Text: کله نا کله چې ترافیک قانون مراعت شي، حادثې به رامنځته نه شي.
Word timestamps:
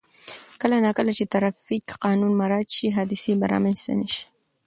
کله 0.61 0.77
نا 0.85 0.91
کله 0.97 1.11
چې 1.17 1.29
ترافیک 1.33 1.85
قانون 2.03 2.31
مراعت 2.41 2.69
شي، 2.77 2.87
حادثې 2.97 3.31
به 3.39 3.45
رامنځته 3.53 3.91
نه 3.99 4.07
شي. 4.13 4.23